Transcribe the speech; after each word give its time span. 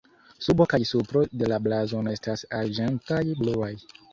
Subo 0.45 0.65
kaj 0.71 0.79
supro 0.91 1.21
de 1.41 1.51
la 1.53 1.59
blazono 1.67 2.17
estas 2.17 2.45
arĝentaj-bluaj. 2.63 3.73